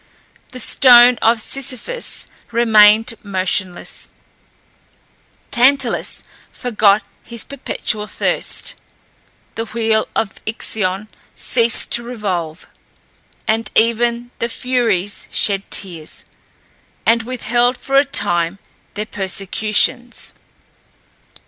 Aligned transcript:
The 0.51 0.59
stone 0.59 1.19
of 1.21 1.39
Sisyphus 1.39 2.25
remained 2.51 3.13
motionless; 3.21 4.09
Tantalus 5.51 6.23
forgot 6.51 7.03
his 7.21 7.43
perpetual 7.43 8.07
thirst; 8.07 8.73
the 9.53 9.65
wheel 9.65 10.07
of 10.15 10.41
Ixion 10.47 11.07
ceased 11.35 11.91
to 11.91 12.01
revolve; 12.01 12.65
and 13.47 13.69
even 13.75 14.31
the 14.39 14.49
Furies 14.49 15.27
shed 15.29 15.69
tears, 15.69 16.25
and 17.05 17.21
withheld 17.21 17.77
for 17.77 17.95
a 17.95 18.03
time 18.03 18.57
their 18.95 19.05
persecutions. 19.05 20.33